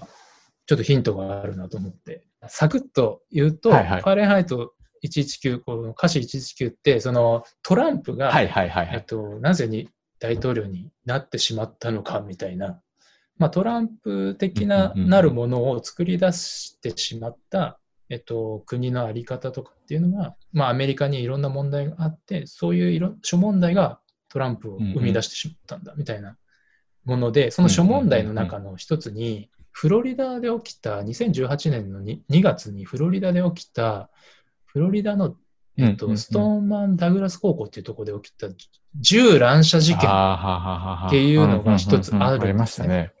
[0.65, 2.25] ちょっとヒントがあるなと思って。
[2.47, 4.73] サクッと言うと、はいはいファーレンハイト
[5.05, 8.95] 119、この歌詞119って、そのトランプが、はいはいはいはい。
[8.95, 12.79] えっと、なぜに大統領になってしまったのかみたいな、
[13.37, 26.37] まあ、トランプ的ななるものを作り出してしまった、えっと、国のあり方とかっていうのが、まあ、アメリカにいろんな問題があって、そういういろ諸問題がトランプを生み出してしまったんだみたいな
[27.05, 34.09] もので、その諸問題の中の一つに、フロリダで起きた、2018年の 2, 2月にフロリダで起きた、
[34.65, 35.35] フロリダの
[35.77, 38.47] えっとストーンマン・ダグラス高校っていうところで起きた
[38.99, 40.09] 銃乱射事件。
[41.07, 43.11] っていうのが一つあるんですね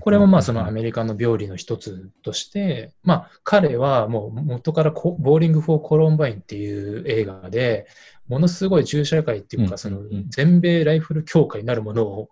[0.00, 7.86] これもまあそのアメリカの病理の一つとして、まあ彼はもう元からボーリング・フォー・コロンバインっていう映画で、
[8.28, 12.28] ものすごい銃社会っていううんか、その全米ライフル協会なるものを、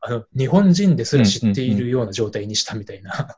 [0.00, 3.36] あの日本人ですら知っているような状態にしたみたいな。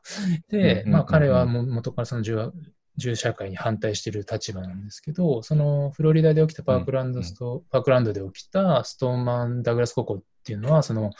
[0.49, 2.51] で、うんまあ彼はもう元からその銃
[2.97, 11.11] 銃社会に反対している立場なんですけど、そのフロリダで起きたパークランドスト、パークランドで起きたストーンマン・ダグラス高校っていうのは、その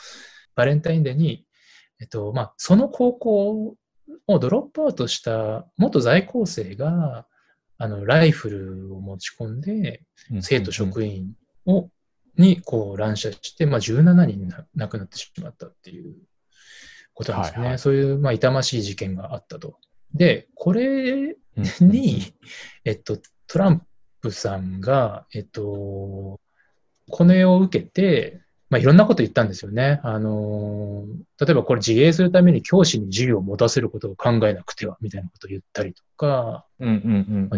[0.54, 1.44] バレンタインデーに
[2.00, 3.76] えっと、まあ、その高校
[4.26, 7.26] をドロップアウトした元在校生が、
[7.78, 10.02] あの、ライフルを持ち込んで、
[10.40, 11.34] 生徒職員
[11.66, 11.90] を、
[12.36, 16.14] に、こう、乱射して、まあ、17人な亡くなってしまったっていう
[17.12, 17.58] ことなんですね。
[17.58, 19.78] はいはいそういう、まあ、痛ましい事件があったと。
[20.12, 22.34] で、これうんに、
[22.84, 23.86] えっと、トラン
[24.20, 26.40] プさんが、えっと、
[27.10, 28.43] これを受けて、
[28.74, 30.00] まあ、いろんなこと言ったんですよね。
[30.02, 36.66] あのー、例えばこれ自衛するために教師に銃を持たせることを考えなくては、みたいなことを言ったりとか、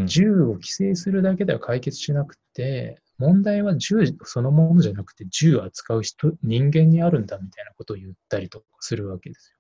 [0.05, 9.57] 銃を規制するだけでは解決しなくて、問題は銃そのものじゃなくて銃を扱う人、人間にあるんだみたいなことを言ったりとかするわけですよ。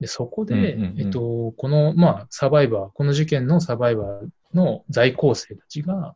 [0.00, 6.14] で、そこで、えっと、この、まあ、サバイバー、この事件のサバイバーの在校生たちが、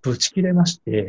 [0.00, 1.08] ぶち切れまして、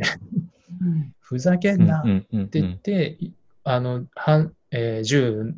[1.20, 3.32] ふざけんなって言って、い
[3.64, 5.54] あの、反、えー銃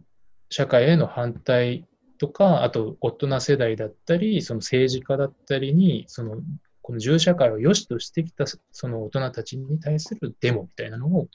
[0.51, 1.87] 社会への反対
[2.19, 6.37] とか、あと大人世代だったり、その政治家だったりに、その、
[6.83, 11.29] この銃社会を良しとしてきたその大人たちに対するデモみたいなのを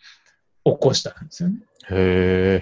[0.66, 1.60] 起こしたんですよね。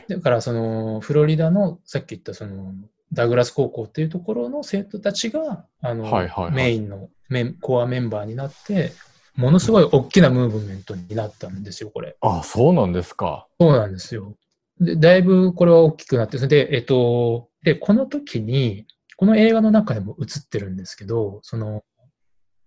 [0.08, 2.74] だから、その、フロリダの、さっき言った、その、
[3.12, 6.54] ダグラス高校っていうところの生徒たちが、あの、はいはいはい。
[6.54, 8.92] メインのメンコアメンバーになって、
[9.36, 12.16] ものすごい大きなムーブメントになったんですよ、これ。
[12.22, 13.48] あ、そうなんですか。
[13.60, 14.36] そうなんですよ。
[14.80, 18.86] で、だいぶこれは大きくなって、で、えっと、で、この時に、
[19.18, 21.84] この映画の中でも映ってるんですけど、その、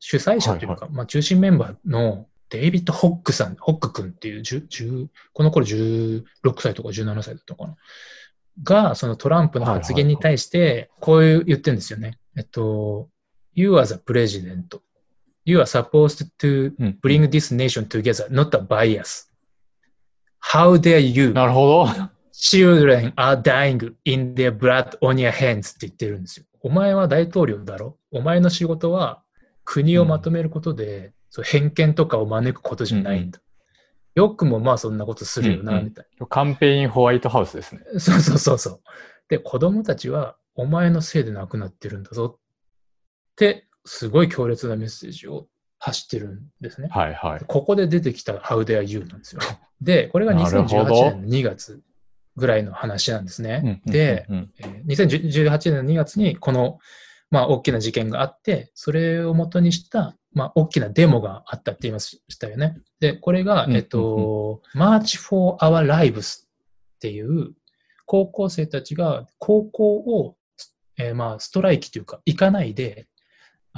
[0.00, 6.24] 主催者というか、まあ中心メンバーのデイビッド・ホックさん、ホック君っていう、10 10この頃16
[6.58, 7.76] 歳とか17歳だったのかな。
[8.62, 12.18] が、そのトランプの発言に対して、こういう言ってるんですよね。
[12.36, 13.08] えっと、
[13.54, 14.80] You as a president,
[15.46, 16.98] you are supposed to うん。
[17.02, 19.30] bring this nation together, not a bias.
[20.52, 21.32] How dare you?
[21.32, 21.86] なるほど。
[22.34, 26.46] Children are dying in their blood on your hands って言ってるんですよ。
[26.60, 27.96] お前は大統領だろ？
[28.10, 29.22] お前の仕事は
[29.64, 33.40] 国をまとめることで、そう偏見とかを招くことじゃないんだ。
[34.14, 37.82] よくもまあそんなことするよな、みたいカンペインホワイトハウスですね。
[37.92, 38.00] な。
[38.00, 38.80] そうそうそうそう。
[39.28, 42.40] で、子供たちはお前のせいで亡くなってるんだぞっ
[43.36, 45.46] て、すごい強烈なメッセージを
[45.78, 46.88] 発してるんですね。
[46.90, 47.44] はいはい。
[47.46, 49.40] ここで出てきた How dare you なんですよ。
[49.80, 51.80] で、これがなるほど2018年の2月
[52.36, 53.80] ぐらいの話なんですね。
[53.86, 56.78] うんで、、うんうんえー2018年の2月にこの、
[57.30, 62.76] まあ、大きな事件があって、それを元にした、まあ、大きなデモがあったって言いましたよね。
[63.00, 66.46] で、これが、うんえっと、March for Our Lives っ
[67.00, 67.54] ていう、
[68.06, 70.36] 高校生たちが高校を、
[70.96, 73.06] えーまあ、ストライキというか、行かないで、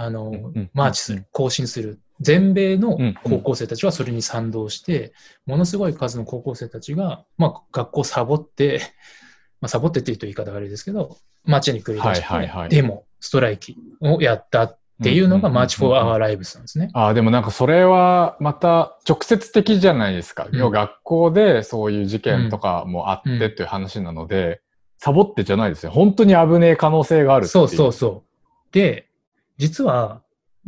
[0.01, 2.01] あの、うんうんマーチする、行進する。
[2.21, 5.13] 全米のうん高校生たちはそれに賛同して、
[5.47, 8.81] ものすごい数の高校生たちが、まあ、学校サボって、
[9.61, 16.91] まあ、サボってって言うと言い方が悪いですけど、街に繰り出して、はいはいはいデモ、ストライキをやったっていうのがうんうんうんうん March for Our Lives なんですね。
[16.93, 20.47] ああ、でもなんかそれはまた直接的じゃないですか。
[20.51, 24.61] うん要は学校でそういう事件とかもあっうんてっていう話なので、
[24.99, 25.93] サボってじゃないですよ。
[25.93, 28.73] 本当に危ねえ可能性があるっていそうそうそう。
[28.73, 29.08] で、
[29.59, 30.23] 実は、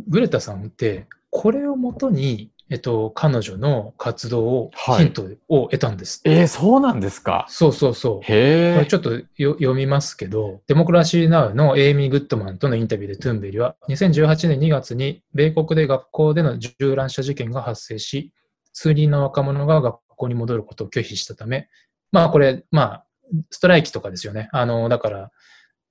[0.09, 6.21] グレタさんって、これをもとに、えっと、彼女の活動を、はいヒントを得たんです。
[6.25, 7.47] えー、そうなんですか？
[7.49, 8.17] そうそうそう。
[8.19, 8.81] こへえ。
[8.81, 18.33] れちょっとよ読みますけど、デモクラシーナウのエイミー・グッドマンとのインタビューでトゥンベリは、2018年2月に米国で学校での銃乱射事件が発生し、
[18.73, 21.69] 数人の若者が学校に戻ることを拒否したため、
[22.13, 23.05] まあこれ、まあ、
[23.51, 24.49] ストライキとかですよね。
[24.53, 25.31] あの、だから、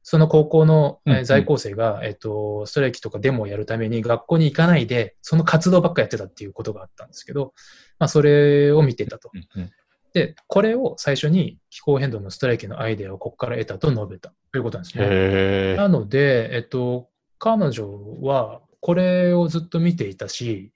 [0.02, 1.20] その高校のえーうん。
[1.20, 7.54] うん在校生が、えっと、ストライキとかデモをやるために学校に行かないで、その活動ばっかやってたっていうことがあったんですけど、
[8.00, 9.30] まあそれを見てたと。
[9.34, 9.72] うんうん
[10.14, 14.34] で、これを最初に気候変動のストライキのアイデアをここから得たと述べた。
[14.52, 15.76] ということなんですね。
[15.76, 17.88] なので、えっと、彼女
[18.22, 20.74] はこれをずっと見ていたし、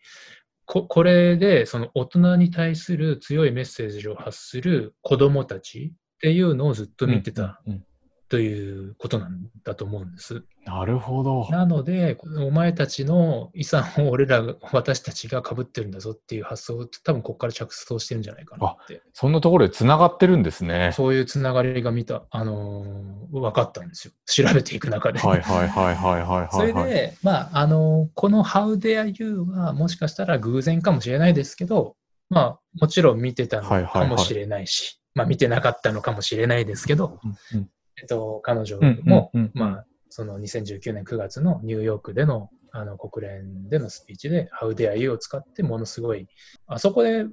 [0.65, 7.62] ここれでその大人に対する強いメッセージを発する子供たちっていうのをずっと見てた。
[7.65, 7.86] うんうんうん
[8.33, 10.41] ということなんだと思うんです。
[10.65, 11.47] なるほど。
[11.51, 19.03] なので、お前たちの遺産を俺らが、私たちが被ってるんだぞっていう発想って多分ここから着想してるんじゃないかなって。
[19.13, 20.93] そんなところで繋がってるんですね。
[20.95, 24.13] そういうつながりが見た、あのー分かったんですよ。
[24.25, 25.19] 調べていく中で。
[25.19, 26.47] はいはいはいはいはいはい。
[26.51, 31.95] それで、まあ、あのーこの How dare you はもしかしたら偶然かもしれないですけど、
[32.31, 37.69] まあ、もちろん見てたのはいはいはいかもしれないし、まあ、見てなかったのかもしれないですけど、うんうん
[38.01, 46.27] えっと、彼女うんも、うんうんまあ、その2019年9月のニューヨークでのあの国連でのスピーチで How dare you を使ってものすごい、
[46.65, 47.25] あそこで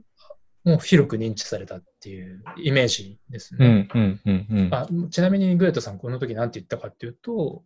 [0.65, 3.89] もう広く認知されたっていうイメージですね。
[3.95, 4.75] うんうんうんうん。
[4.75, 7.63] あちなみにグレタさん、この時何て言ったかっていうと、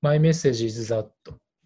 [0.00, 1.08] My message is that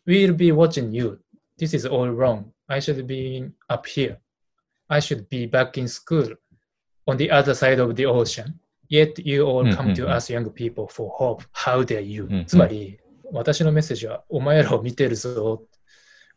[0.07, 1.21] we'll be watching you.
[1.59, 2.45] This is all wrong.
[2.67, 4.17] I should be up here.
[4.89, 6.35] I should be back in school
[7.07, 8.55] on the other side of the ocean.
[8.95, 11.45] Yet you all come to うん us young people for hope.
[11.53, 12.25] How dare you?
[12.25, 12.99] うんうんつまり、
[13.33, 15.63] 私のメッセージは、お前らを見てるぞ。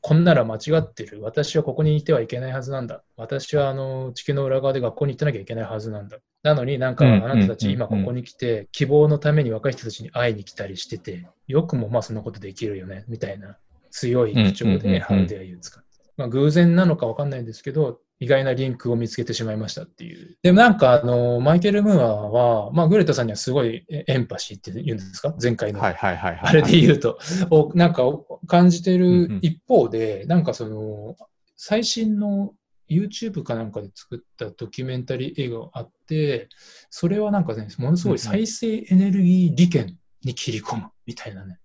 [0.02, 1.22] こんなら間違ってる。
[1.22, 3.04] 私はここにいてはいけないはずなんだ。
[3.17, 6.17] 私はあの地球の裏側で学校に行ってなきゃいけないはずなんだ。
[6.43, 13.58] なのになんかうんあなたたちうん今ここに来て、希望のために若い人たちに会いに来たりしてて、よくもまあそんなことできるよね、みたいな
[13.91, 15.58] 強い口調でうんうんうんうん How dare you?
[15.60, 15.89] 使って。
[16.15, 20.38] まあ、偶然なのかわかんないですけど、意外なリンクを見つけてしまいましたっていう。
[20.41, 25.36] でもなんか、あの、マイケル・ムーアは、まあ、グレタさんにはすごいえエンパシーって言うんですか？
[25.41, 25.80] 前回の。
[25.80, 26.39] はいはいはいはい。
[26.43, 27.19] あれで言うと、
[27.51, 28.03] をなんか
[28.47, 31.15] 感じてうんうんる一方で、なんかその、
[31.56, 32.53] 最新の
[32.89, 36.47] YouTube かなんかで作ったドキュメンタリー映画があって、
[36.89, 41.60] それはなんかね、ものすごい再生エネルギー利権に切り込むみたいなね、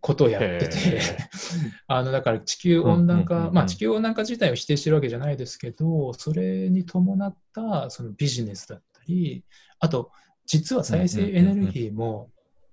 [0.00, 0.76] ことをやってて。
[0.76, 1.00] へ、
[1.86, 3.54] あの、だから地球温暖化、うんうんうんうん。
[3.54, 9.44] まあ地球温暖化自体を否定してるわけじゃないですけど、それに伴ったそのビジネスだったり、
[9.80, 10.10] あと、
[10.46, 12.30] 実は再生エネルギーも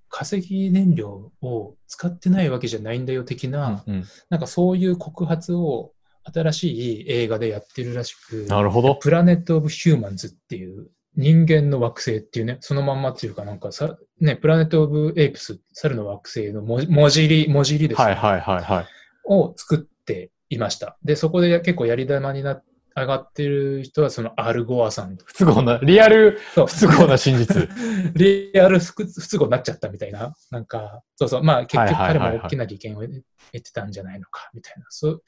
[0.09, 4.03] 化石燃料を使ってないわけじゃないんだよ的な、うんうん。
[4.29, 5.91] なんかそういう告発を
[6.33, 8.95] 新しい映画でやってるらしく、なるほど。
[8.95, 18.85] プラネット・オブ・ヒューマンズっていう人間の惑星っていうね、そのまんまっていうかなんかさ、ね、プラネット・オブ・エイプス、猿の惑星の文字入り、文字入りですね、はいはいはいはい。
[19.25, 20.97] を作っていました。
[21.03, 22.61] で、そこで結構やり玉にな
[22.97, 25.17] 上がってる人はそのアルゴアさん。
[25.17, 27.67] 不都合な、リアルそう不都合な真実。
[28.15, 30.33] リアル不不都合になっちゃったみたいな。
[30.49, 31.43] なんか、そうそう。
[31.43, 34.85] まあ結局彼も大きな利権を得てたんじゃないのか、みたいな。
[34.89, 35.23] そう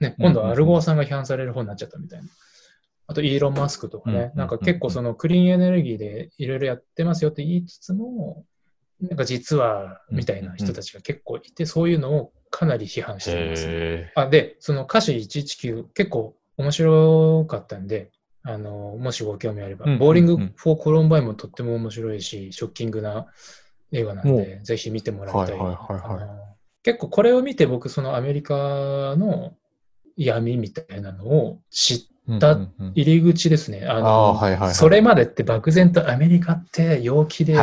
[0.00, 2.26] ね、今度はアルゴアさんが批判される方になっちゃったみたいな。
[3.06, 8.44] あと、イーロン・マスクとかね、なんか結構そのクリーンエネルギーでいろいろやってますよって言いつつも、
[9.00, 13.64] なんか実は、みたいな人たちが結構いて、そういうのをかなり批判しています。
[13.66, 18.10] へあで、その華氏119、結構面白かったんで、
[18.42, 23.26] あの、もしご興味あれば、うんボーリングフォー・コロンバインもとっても面白いし、ショッキングな
[23.92, 25.58] 映画なんで、ぜひ見てもらいたい。
[26.82, 28.54] 結構これを見て僕、そのアメリカ
[29.16, 29.54] の
[30.16, 32.58] 闇みたいなのを知ーだ
[32.94, 33.86] 入り口ですね。
[33.86, 37.54] あのそれまでって漠然とアメリカって陽気で、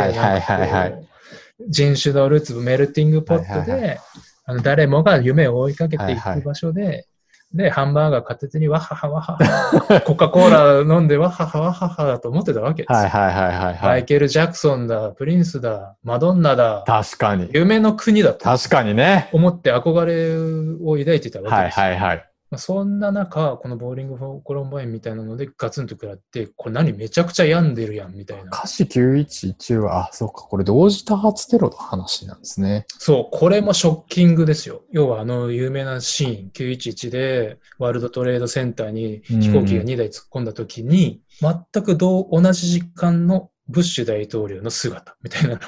[1.68, 4.00] 人種のルーツ、メルティングポットで、はいはい
[4.44, 7.08] あの誰もが夢を追いかけていはいはいく場所で、
[7.54, 12.98] で、ハンバーガー片手にわははわはは、 コカ・コーラ飲んでわははわははだと思ってたわけですよ。
[12.98, 13.78] はいはいはいはいはい。
[13.82, 17.50] マイケル・ジャクソンだ、プリンスだ、マドンナだ、確かに。
[17.54, 19.30] 夢の国だと確かにね。
[19.34, 20.38] 思って憧れ
[20.82, 21.86] を抱いてたわけはいですよ。
[21.86, 22.31] はいはい。
[22.52, 28.50] まあ、そんな中、このボーリング・フォー・コロンバインみたいなのでガツンと食らって、これ何めちゃくちゃ病んでるやんみたいな。
[28.52, 32.86] 華氏911は、あ、そうか、これ同時多発テロの話なんですね。
[32.90, 34.84] そう、これもショッキングですよ。
[34.92, 45.60] 要はあの有名なシーン、911でワールドトレードセンターに飛行機が2台突っ込んだ時に、全く同同じ時間のブッシュ大統領の姿みたいなの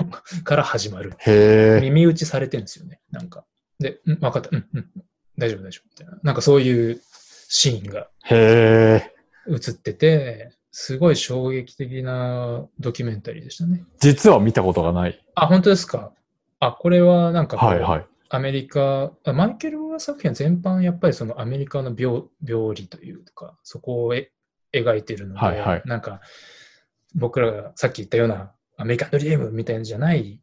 [0.43, 1.13] から始まる。
[1.19, 1.79] へえ。
[1.81, 2.99] 耳打ちされてるんですよね。
[3.09, 3.45] なんか。
[3.79, 4.49] で、うん、分かった。
[4.51, 4.87] うん、うん。
[5.37, 5.89] 大丈夫、大丈夫。
[5.89, 6.19] みたいな。
[6.23, 7.01] なんかそういう
[7.47, 8.09] シーンが。
[8.29, 9.01] 映
[9.71, 13.83] ってて、すごい衝撃的なドキュメンタリーでしたね。
[13.99, 15.23] 実は見たことがない。
[15.35, 16.13] あ、本当ですか？
[16.59, 18.07] あ、これはなんかこう、はいはい。
[18.29, 24.31] アメリカ、あマイケル・ムーア作品は全般やっぱりそのアメリカの病病理というか、そこをえ
[24.73, 26.21] 描いてるので、はいはいなんか
[27.13, 30.39] 僕らがさっき言ったようなアメリカンドリームみたいなのじゃない、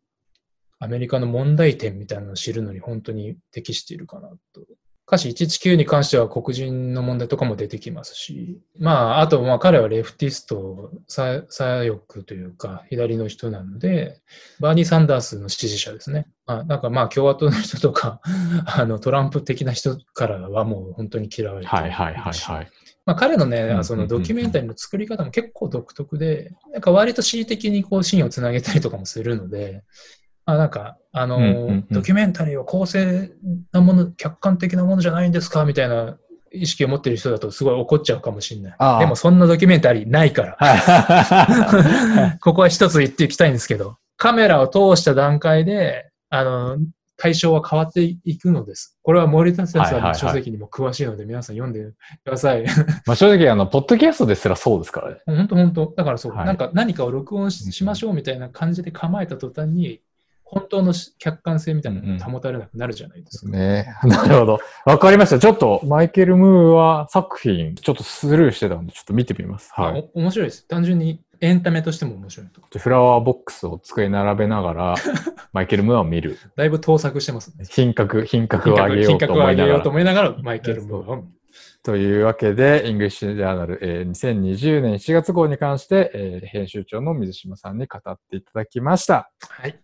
[0.78, 4.60] アメリカの問題点みたいなのを知るのに本当に適しているかなと。
[5.10, 14.20] 歌詞119に関しては黒人の問題とかも出てきますし、まあ、あと、まあ彼はレフティスト、左左翼というか、左の人なので、
[14.60, 16.28] バーニー・サンダースの支持者ですね。
[16.46, 18.20] あなんかまあ共和党の人とか、
[18.66, 22.70] あのトランプ的な人からはもう本当に嫌われてるはいはいはいはい。
[23.04, 29.82] まあ、彼のね、そのドキュメンタリーの作り方も結構独特で、なんか割と恣意的にこうシーンをつなげたりとかもするので、
[30.52, 33.32] あなんか、あの、うんうんうんドキュメンタリーは公正
[33.72, 35.64] なもの、客観的なものじゃないんですか？
[35.64, 36.16] みたいな
[36.52, 39.00] 意識を持ってる人だとすごい怒っちゃうかもしれない。
[39.00, 40.56] でもそんなドキュメンタリーないから。
[40.58, 42.38] はい。
[42.40, 46.78] ここは一つ言っていきたいんですけど、カメラを通した段階で、あの、
[47.16, 48.98] 対象は変わっていくのです。
[49.02, 51.92] これは森田先生の書籍にも詳しいので、皆さん読んで
[52.24, 52.64] ください。
[53.06, 55.16] まあ正直、あの、ポッドキャストですらそうですからね。
[55.26, 55.92] 本当本当。
[55.96, 60.00] だからそう、はいなんか何かを録音ししましょうみたいな感じで構えた途端に、
[60.50, 63.52] 本当のし客観性みたいなのが保たれなくなるじゃないですか。
[63.52, 64.60] ね なるほど。
[64.84, 65.38] わかりました。
[65.38, 69.70] ちょっと、マイケル・ムーア作品、ちょっとスルーしてたんで、ちょっと見てみます。
[69.72, 70.10] はい。
[70.12, 70.66] 面白いです。
[70.66, 72.78] 単純にエンタメとしても面白いと。
[72.78, 74.94] フラワーボックスを机に並べながら、
[75.52, 76.36] マイケル・ムーアを見る。
[76.56, 77.64] だいぶ盗作してますね。
[77.70, 79.80] 品格、品格を上げよ品うと格を上げよう思いながら。
[79.84, 81.24] と思いながら、マイケル・ムーアを
[81.82, 89.30] というわけで、イングリッシュジャーナル、えー2020年1月号に関して、えー編集長の水島さんに語っていただきました。
[89.48, 89.80] はい。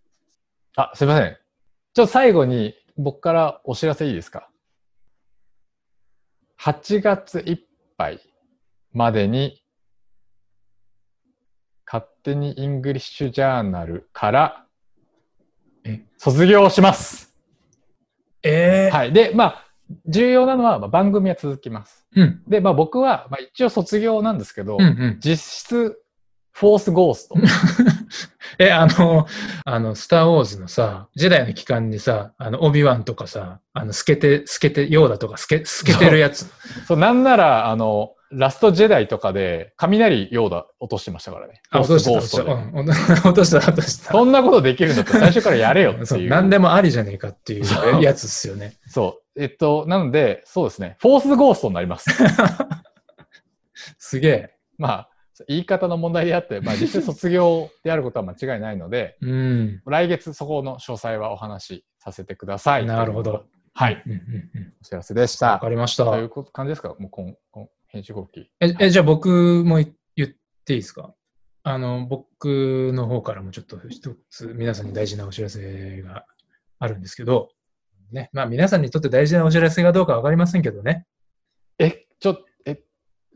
[0.77, 1.37] あ、すいません。
[1.95, 4.51] ちょっと最後に僕からお知らせいいですか
[6.61, 7.59] ?8 月いっ
[7.97, 8.20] ぱい
[8.93, 9.62] までに、
[11.91, 14.66] 勝手にイングリッシュジャーナルから
[15.85, 16.05] え？
[16.18, 17.35] 卒業します。
[18.43, 18.95] えー？
[18.95, 19.12] はい。
[19.12, 19.66] で、まあ、
[20.07, 22.07] 重要なのは、まあ、番組は続きます。
[22.16, 22.43] うん。
[22.49, 25.20] で、まあ僕は、まあ一応卒業なんですけど、うんうん。
[25.20, 25.97] 実質、
[26.57, 27.35] フォースゴースト。
[28.59, 29.27] え、あの、
[29.67, 36.51] あの、スターウォーズのさ、ジェダイの期間にさ、あの、オビワンとかさ、あの、透けて、透けて、ヨーダとか透け、透けてるやつ。
[36.89, 41.61] そう、なんなら、あの、ラストジェダイとかで、雷ヨーダ落としてましたからね。
[41.69, 42.53] あ、落とした、フォ落とした。
[42.55, 42.89] うん、
[43.29, 44.13] 落とした、落とした。
[44.13, 46.31] そんなことできるんだったら最初からやれよってそう、いう。
[46.33, 48.79] 何でもありじゃねえかっていうやつっすよね。
[48.89, 49.43] そう。
[49.43, 50.97] えっと、なので、そうですね。
[51.01, 52.09] フォースゴーストになります。
[53.99, 54.57] すげえ。
[54.79, 55.09] まあ、
[55.49, 59.82] 言い方の問題であって、まあ実際卒業であることは間違いないので、うん。
[59.87, 62.87] 来月そこの詳細はお話しさせてください。
[62.87, 63.45] なるほど。
[63.74, 64.03] はい。
[64.07, 64.74] うんうんうん。
[64.80, 65.59] お知らせでしわた。
[65.59, 66.05] かりました。
[66.05, 66.95] ということ感じですか？
[66.99, 68.51] もうこん、こん編集後期。
[68.61, 70.28] え、えじゃあ僕もい言っ
[70.64, 71.12] ていいですか？
[71.62, 76.24] あの、僕の方からもちょっと一つ皆さんに大事なお知らせが
[76.78, 77.51] あるんですけど、
[78.12, 81.07] ね、まあ皆さんにとって大事なお知らせがどうかわかりませんけどね、
[81.78, 82.80] え、ちょ、え、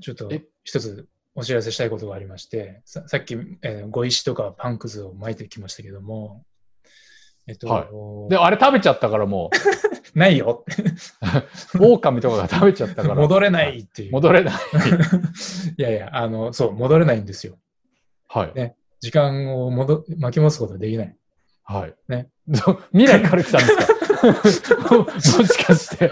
[0.01, 0.45] ちょっとえ？
[0.63, 1.09] 一つ
[1.41, 6.45] お知らせしたいことがありまして、ささっき、えー、ご石とかパンくずを巻いてきましたけども、
[7.47, 7.87] えっと、は
[8.29, 9.51] いで、あれ食べちゃったからも
[10.15, 10.65] ないよ
[11.79, 13.15] う、 狼とかが食べちゃったから。
[13.15, 14.13] 戻れないっていう。
[14.13, 14.55] 戻れない。
[15.79, 17.59] いやいや、あの、そう、戻れないんですよ。
[18.29, 18.53] はい。
[18.55, 21.17] ね時間を戻巻き戻すことはできない。
[21.65, 21.95] はい。
[22.09, 22.83] ねど。
[22.93, 24.95] 未来から来たんですか？
[24.99, 26.11] もしかして。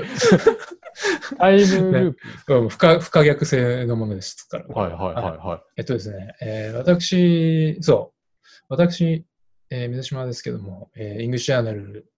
[1.38, 2.14] タイムルー
[2.46, 2.54] プ。
[2.54, 4.66] うん不可不可逆性のものですから。
[4.66, 9.24] はいはいはいはえっとですね、えー私、そう、私、
[9.70, 12.10] えー水島ですけども、えーイングリッシュジャーナル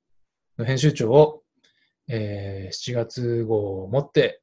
[0.59, 1.43] の編集長を、
[2.09, 4.41] えー7月号をもって、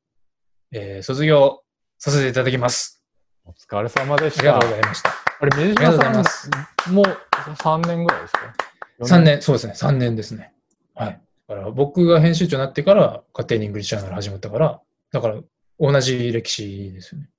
[0.71, 1.63] えー卒業
[1.99, 3.03] させていただきます。
[3.45, 3.49] い。
[3.49, 4.69] お疲れ様でしたありがとう。
[4.69, 5.09] ございました。
[5.39, 6.49] あれ、水ありがとうござい島ます
[6.83, 8.53] さん、もう3年ぐらいですか
[9.01, 9.21] ？3。
[9.21, 10.53] 年、そうですね、3年ですね。
[10.95, 11.21] はい。
[11.47, 14.81] だから僕が編集長になってから、勝手にイングリッシュジャーナル始まったから、
[15.11, 15.39] だから
[15.79, 17.29] 同じ歴史ですよね。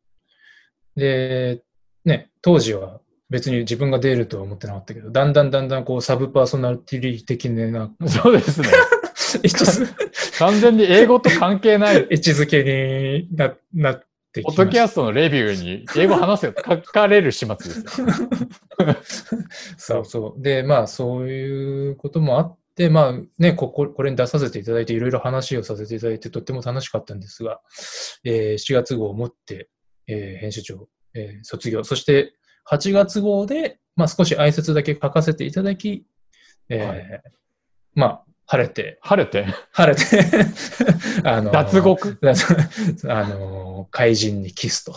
[0.96, 1.62] で、
[2.04, 3.00] ね、当時は
[3.30, 8.68] 別に自分が出るとは思ってなかったけど、だんだんだんだんこうサブパーソナリティ的なそうですね。
[10.38, 11.96] 完全に英語と関係ない。
[12.10, 14.02] 位置づけになっ
[14.32, 14.60] てきました。
[14.60, 18.06] ポッドキャストのレビューに英語話せよ書かれる始末ですよ。
[19.76, 20.42] そうそう。
[20.42, 27.60] で、まあ、そういうこともあって、まあね、ここ、これに出させていただいて、いろいろ話をさせていただいて、とっても楽しかったんですが、
[28.24, 29.68] えー7月号をもって、
[30.06, 32.34] えー編集長、えー卒業、そして
[32.70, 36.06] 8月号で、まあ少し挨拶だけ書かせていただき、
[36.68, 37.22] えーはい。
[37.94, 39.44] まあ、晴れて、晴れて？
[39.72, 40.26] 晴れて、
[41.28, 42.18] あのー脱獄？
[43.10, 44.92] あのー、怪人にキスと。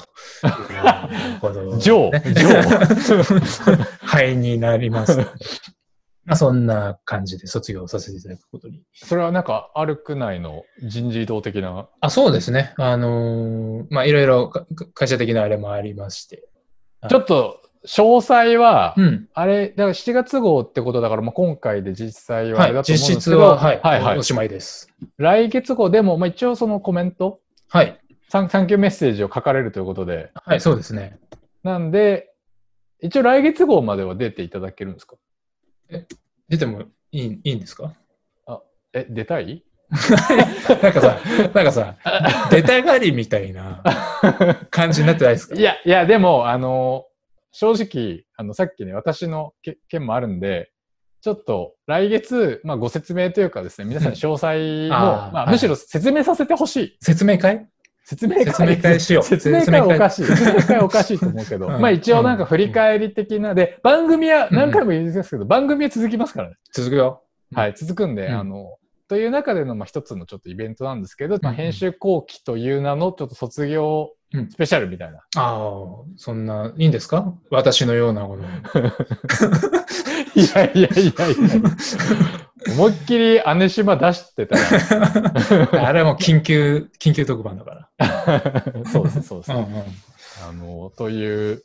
[1.80, 5.20] ジョージョ灰になります。
[6.24, 8.84] まあ、そんな感じで卒業させていただくことに。
[8.94, 11.88] それはなんか、アルク内の人事異動的な？
[12.00, 12.74] あ、そうですね。
[12.78, 16.48] あのーまあ、いろいろか会社的なあれもありまして。
[17.10, 19.28] ちょっと、詳細は、うん。
[19.34, 22.70] あれ、だから7月号ってことだから、まあ、今回で実際はあはい。
[22.70, 24.90] れだと思うん実ですけど、質は、はい、はいはいおしまいです。
[25.18, 28.00] 来月号でも、まあ、一応そのコメント、はい。
[28.30, 31.18] サンサンキューメッセージを書かれるということで、はい、そうですね。
[31.64, 32.30] なんで、
[33.02, 35.16] 一応来月号までは出ていただけるんですか？
[36.50, 36.82] 出ても
[37.12, 37.94] いいいいんですか？
[38.94, 39.64] え、出たい？
[40.82, 41.20] なんかさ、
[41.54, 41.96] なんかさ、
[42.50, 43.84] 出たがりみたいな
[44.70, 45.56] 感じになってないですか？
[45.56, 47.06] いや、いや、でも、あの、
[47.52, 50.72] 正直、あの、さっきね、私のけ件もあるんで、
[51.22, 56.98] ちょっと来月、まあ、ご説明というかですね、皆さんに詳細も、 まあ、むしろ説明させてほしい。
[57.02, 57.68] 説明会？
[58.12, 60.26] 説明会説明会しよう説明会はおかしい。
[60.26, 66.56] 説明会はおかしいと思うけど、 うんまあ一応なんか振り返り的なで、番組は何回も言うんですけど、番組は続きますからね。
[66.74, 67.24] 続くよ。
[67.56, 68.76] はい、続くんで、うんあの、
[69.08, 75.18] という中でのまあ一つのちょっとイベントなんですけど、まあうん編集後期という名のちょっと卒業うんスペシャルみたいな。
[75.18, 75.78] ああ、
[76.18, 77.34] そんな、いいんですか？
[77.52, 78.80] 私のようなこと。
[80.40, 81.14] いやいやいやいや。
[82.70, 88.84] 思いっきり姉島出してたら、 あれはもう緊急、緊急特番だから。
[88.92, 89.52] そうです、そうです。
[89.52, 89.66] うんうん。
[90.48, 91.64] あの、という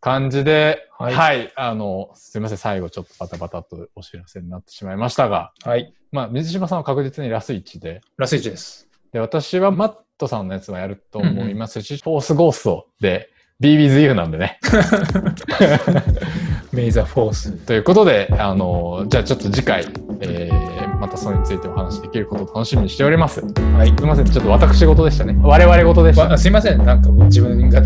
[0.00, 5.94] 感じで、は、はいいあの、すいません、最後ちょっとバタバタとお知らせになってしまいましたが、はい。
[6.12, 8.88] まあ、水島さんは確実にラス1で、ラスイチです。
[9.12, 14.58] で、私はマットさんのやつはやると思いますし、フォースゴーストで、you なんでね。
[16.72, 17.52] メイザーフォース。
[17.52, 19.86] ということで、あの、じゃあちょっと次回、
[20.20, 23.40] えー、またそれについてお話できることを楽しみにしております。
[23.40, 23.46] す
[23.76, 23.88] はい。
[23.88, 25.36] いません、ちょっと私事でしたね。
[25.42, 26.28] 我々事でした。
[26.28, 27.82] わすいません、なんかもう自分語りが。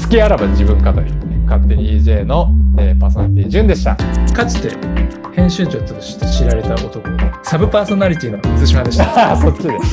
[0.00, 1.34] 好きあらば自分語りでね。
[1.46, 2.48] 勝手に EJ の、
[2.78, 3.96] えーパーソナリティ、ジュンでした。
[4.32, 4.70] かつて
[5.34, 7.02] 編集長として知られた男、
[7.42, 9.36] サブパーソナリティの水島でした。
[9.36, 9.68] そっちで。
[9.70, 9.88] というこ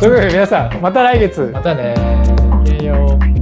[0.00, 1.50] とで皆さん、また来月。
[1.52, 1.94] またね
[2.50, 3.41] ごきげんよう。